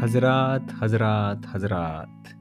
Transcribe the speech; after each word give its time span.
حضرات 0.00 0.60
حضرات 0.82 1.36
حضرات۔ 1.52 2.34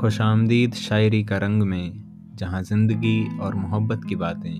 خوش 0.00 0.20
آمدید 0.20 0.74
شاعری 0.74 1.22
کا 1.22 1.40
رنگ 1.40 1.62
میں، 1.66 1.90
جہاں 2.36 2.62
زندگی 2.62 3.24
اور 3.38 3.54
محبت 3.54 3.98
کی 4.08 4.16
باتیں 4.16 4.58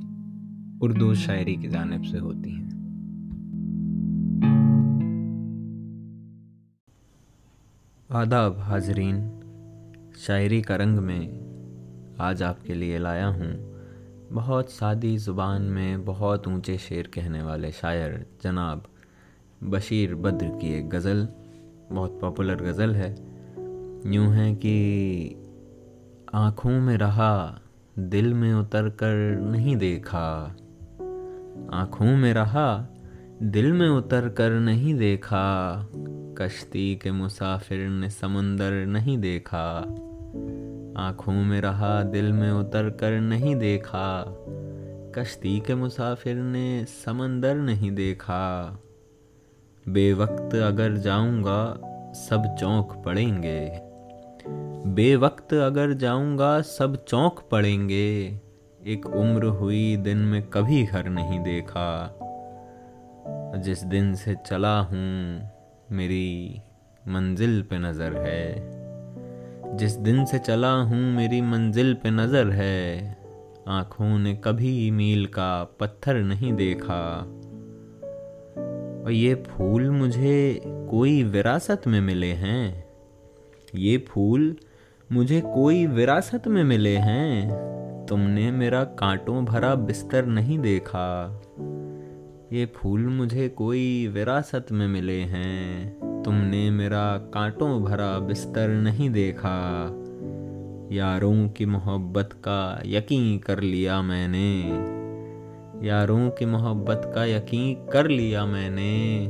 اردو 0.81 1.15
شاعری 1.15 1.55
کی 1.55 1.69
جانب 1.69 2.07
سے 2.07 2.19
ہوتی 2.19 2.51
ہیں۔ 2.51 2.69
آداب 8.09 8.59
حاضرین، 8.59 9.29
شاعری 10.17 10.63
کا 10.63 10.79
رنگ 10.79 11.03
میں 11.03 11.41
آج 12.19 12.43
آپ 12.43 12.65
کے 12.65 12.75
لیے 12.75 12.99
لایا 12.99 13.29
ہوں 13.29 13.75
بہت 14.33 14.69
سادی 14.69 15.17
زبان 15.17 15.63
میں 15.63 15.97
بہت 16.05 16.47
اونچے 16.47 16.77
شعر 16.77 17.09
کہنے 17.09 17.43
والے 17.43 17.71
شاعر 17.81 18.11
جناب 18.45 18.79
بشیر 19.63 20.15
بدر 20.15 20.49
کی 20.61 20.67
ایک 20.67 20.95
غزل۔ 20.95 21.25
بہت 21.91 22.21
پاپولر 22.21 22.69
غزل 22.69 22.95
ہے۔ 22.95 23.15
یوں 24.05 24.33
ہے 24.33 24.55
کہ 24.55 25.35
آنکھوں 26.33 26.81
میں 26.81 26.99
رہا، 26.99 27.59
دل 27.95 28.33
میں 28.33 28.55
اتر 28.55 28.89
کر 28.89 29.15
نہیں 29.41 29.75
دیکھا۔ 29.75 30.49
آنکھوں 31.69 32.17
میں 32.17 32.35
رہا، 32.35 32.87
دل 33.41 33.73
میں 33.73 33.89
اتر 33.89 34.29
کر 34.29 34.51
نہیں 34.51 34.95
دیکھا۔ 34.95 35.81
کشتی 36.35 36.95
کے 36.95 37.11
مسافر 37.11 37.89
نے 37.89 38.09
سمندر 38.09 38.87
نہیں 38.87 39.17
دیکھا۔ 39.17 39.85
آنکھوں 40.95 41.45
میں 41.45 41.61
رہا، 41.61 42.03
دل 42.13 42.33
میں 42.33 42.51
اتر 42.51 42.91
کر 42.91 43.21
نہیں 43.21 43.55
دیکھا۔ 43.55 44.25
کشتی 45.13 45.61
کے 45.61 45.75
مسافر 45.75 46.35
نے 46.35 46.85
سمندر 47.05 47.55
نہیں 47.55 47.91
دیکھا۔ 47.91 48.77
بے 49.87 50.13
وقت 50.13 50.55
اگر 50.55 50.97
جاؤں 50.97 51.45
گا، 51.45 51.77
سب 52.15 52.39
چونک 52.61 53.05
پڑیں 53.05 53.43
گے۔ 53.43 53.71
بے 54.85 55.17
وقت 55.17 55.55
اگر 55.67 55.93
جاؤں 55.93 56.39
گا، 56.39 56.63
سب 56.63 57.05
چونک 57.07 57.51
پڑیں 57.51 57.89
گے۔ 57.89 58.39
ایک 58.83 59.07
عمر 59.07 59.45
ہوئی 59.45 59.97
دن 59.97 60.19
میں 60.19 60.41
کبھی 60.51 60.87
گھر 60.93 61.09
نہیں 61.09 61.45
دیکھا۔ 61.45 62.09
جس 63.65 63.93
دن 63.93 64.15
سے 64.15 64.35
چلا 64.45 64.81
ہوں، 64.81 65.39
میری 65.91 66.57
منزل 67.07 67.63
پہ 67.63 67.75
نظر 67.75 68.15
ہے۔ 68.15 68.71
جس 69.75 70.07
دن 70.07 70.27
سے 70.27 70.39
چلا 70.39 70.83
ہوں، 70.83 71.13
میری 71.13 71.41
منزل 71.41 71.95
پہ 71.95 72.09
نظر 72.09 72.53
ہے۔ 72.53 73.13
آنکھوں 73.67 74.19
نے 74.19 74.37
کبھی 74.37 74.91
میل 74.91 75.25
کا 75.25 75.65
پتھر 75.79 76.23
نہیں 76.23 76.53
دیکھا۔ 76.53 77.25
اور 79.05 79.13
یہ 79.13 79.35
پھول 79.35 79.91
مجھے 79.91 80.61
کوئی 80.91 81.25
وراثت 81.25 81.87
میں 81.87 82.01
ملے 82.01 82.35
ہیں؟ 82.35 82.83
یہ 83.73 83.99
پھول 83.99 84.55
مجھے 85.11 85.41
کوئی 85.41 85.87
وراثت 85.87 86.49
میں 86.49 86.65
ملے 86.65 86.99
ہیں؟ 86.99 87.51
تم 88.07 88.21
نے 88.21 88.51
میرا 88.51 88.85
کانٹوں 88.85 89.43
بھرا 89.43 89.75
بستر 89.75 90.23
نہیں 90.23 90.59
دیکھا۔ 90.59 91.39
یہ 92.51 92.67
پھول 92.67 93.07
مجھے 93.07 93.49
کوئی 93.49 94.09
وراثت 94.15 94.73
میں 94.73 94.89
ملے 94.89 95.23
ہیں۔ 95.23 95.93
تم 96.25 96.35
نے 96.35 96.71
میرا 96.71 97.19
کانٹوں 97.19 97.81
بھرا 97.81 98.19
بستر 98.19 98.69
نہیں 98.69 99.09
دیکھا۔ 99.09 99.87
یاروں 100.91 101.49
کی 101.49 101.65
محبت 101.65 102.35
کا 102.41 102.79
یقین 102.85 103.39
کر 103.39 103.61
لیا 103.61 104.01
میں 104.01 104.29
نے۔ 104.29 104.71
یاروں 105.85 106.31
کی 106.31 106.45
محبت 106.45 107.07
کا 107.15 107.25
یقین 107.25 107.87
کر 107.91 108.09
لیا 108.09 108.45
میں 108.45 108.71
نے۔ 108.71 109.27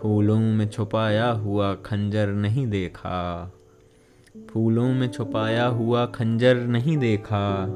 پھولوں 0.00 0.40
میں 0.40 0.66
چھپایا 0.66 1.32
ہوا 1.32 1.74
کھنجر 1.74 2.26
نہیں 2.26 2.66
دیکھا۔ 2.66 3.48
پھولوں 4.32 4.94
میں 4.94 5.08
چھپایا 5.08 5.68
ہوا 5.68 6.06
کھنجر 6.06 6.54
نہیں 6.54 6.96
دیکھا۔ 6.96 7.66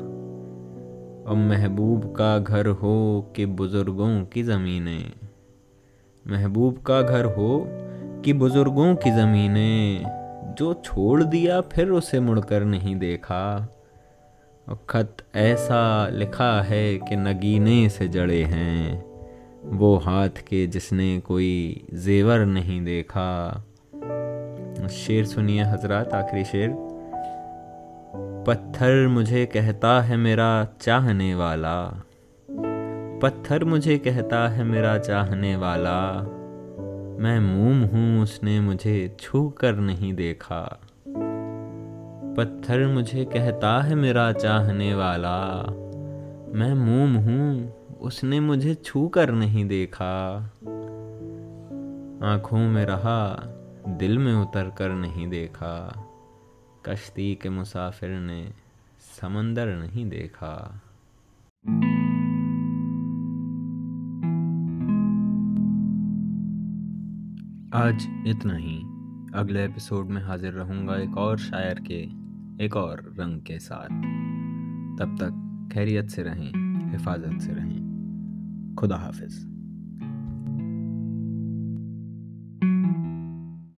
اب 1.27 1.37
محبوب 1.37 2.15
کا 2.15 2.39
گھر 2.47 2.67
ہو 2.83 3.23
کہ 3.33 3.47
بزرگوں 3.47 4.25
کی 4.25 4.43
زمینیں۔ 4.43 5.03
محبوب 6.25 6.83
کا 6.83 7.01
گھر 7.01 7.25
ہو 7.25 7.65
کہ 8.23 8.33
بزرگوں 8.33 8.95
کی 8.95 9.11
زمینیں۔ 9.11 9.99
جو 10.59 10.73
چھوڑ 10.73 11.23
دیا 11.23 11.61
پھر 11.61 11.91
اسے 11.91 12.21
مڑ 12.21 12.41
کر 12.41 12.61
نہیں 12.61 12.95
دیکھا۔ 12.95 13.67
خط 14.67 15.23
ایسا 15.33 16.09
لکھا 16.09 16.69
ہے 16.71 16.99
کہ 17.09 17.17
نگینے 17.17 17.89
سے 17.89 18.07
جڑے 18.07 18.45
ہیں۔ 18.45 19.01
وہ 19.63 20.05
ہاتھ 20.05 20.43
کے 20.43 20.67
جس 20.67 20.93
نے 20.93 21.21
کوئی 21.25 21.79
زیور 21.93 22.39
نہیں 22.39 22.81
دیکھا۔ 22.81 23.61
شعر 24.91 25.25
سنیے 25.25 25.63
حضرات، 25.63 26.15
آخری 26.15 26.45
شعر۔ 26.45 26.69
پتھر 28.45 29.07
مجھے 29.07 29.47
کہتا 29.47 30.09
ہے 30.09 30.17
میرا 30.17 30.65
چاہنے 30.79 31.35
والا۔ 31.35 31.91
پتھر 33.21 33.65
مجھے 33.65 33.99
کہتا 33.99 34.57
ہے 34.57 34.65
میرا 34.65 34.99
چاہنے 34.99 35.57
والا۔ 35.57 36.13
میں 37.19 37.41
موم 37.41 37.85
ہوں، 37.85 38.23
اس 38.23 38.43
نے 38.43 38.61
مجھے 38.61 39.09
چھو 39.21 39.49
کر 39.49 39.73
نہیں 39.73 40.13
دیکھا۔ 40.13 40.69
پتھر 42.37 42.87
مجھے 42.87 43.25
کہتا 43.25 43.89
ہے 43.89 43.95
میرا 43.95 44.33
چاہنے 44.33 44.95
والا۔ 44.95 45.63
میں 46.49 46.75
موم 46.75 47.17
ہوں، 47.17 47.61
اس 47.99 48.25
نے 48.25 48.41
مجھے 48.41 48.75
چھو 48.75 49.09
کر 49.09 49.33
نہیں 49.33 49.65
دیکھا۔ 49.65 50.39
آنکھوں 52.21 52.69
میں 52.69 52.87
رہا، 52.87 53.39
دل 54.01 54.19
میں 54.19 54.35
اتر 54.35 54.69
کر 54.69 54.91
نہیں 54.91 55.27
دیکھا۔ 55.27 55.89
کشتی 56.83 57.35
کے 57.35 57.49
مسافر 57.51 58.09
نے 58.09 58.47
سمندر 59.21 59.77
نہیں 59.77 60.05
دیکھا۔ 60.05 60.71
آج 67.73 68.07
اتنا 68.25 68.59
ہی۔ 68.59 68.83
اگلے 69.33 69.61
ایپیسوڈ 69.61 70.07
میں 70.07 70.23
حاضر 70.23 70.55
رہوں 70.55 70.89
گا 70.89 70.95
ایک 70.95 71.19
اور 71.19 71.37
شاعر 71.37 71.75
کے۔ 71.75 72.07
ایک 72.63 72.77
اور 72.77 72.99
رنگ 72.99 73.41
کے 73.41 73.59
ساتھ۔ 73.59 73.93
تب 74.99 75.17
تک 75.17 75.33
خیریت 75.75 76.11
سے 76.11 76.25
رہیں، 76.25 76.53
حفاظت 76.95 77.43
سے 77.43 77.55
رہیں۔ 77.55 77.81
خدا 78.77 78.97
حافظ۔ 78.97 79.52